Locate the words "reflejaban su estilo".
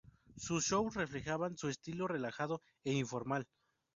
0.95-2.07